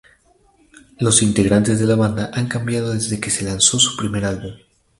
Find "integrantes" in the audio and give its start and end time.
1.21-1.79